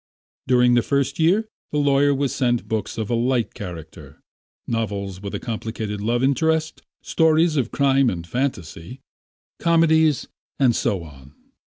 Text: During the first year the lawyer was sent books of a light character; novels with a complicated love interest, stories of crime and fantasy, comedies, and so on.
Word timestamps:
During 0.47 0.73
the 0.73 0.81
first 0.81 1.19
year 1.19 1.47
the 1.71 1.77
lawyer 1.77 2.11
was 2.11 2.33
sent 2.33 2.67
books 2.67 2.97
of 2.97 3.11
a 3.11 3.13
light 3.13 3.53
character; 3.53 4.19
novels 4.65 5.21
with 5.21 5.35
a 5.35 5.39
complicated 5.39 6.01
love 6.01 6.23
interest, 6.23 6.81
stories 7.03 7.55
of 7.55 7.69
crime 7.69 8.09
and 8.09 8.25
fantasy, 8.25 9.01
comedies, 9.59 10.27
and 10.57 10.75
so 10.75 11.03
on. 11.03 11.35